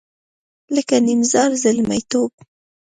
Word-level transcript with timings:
لکه 0.75 0.95
نیمزال 1.07 1.51
زلمیتوب 1.63 2.31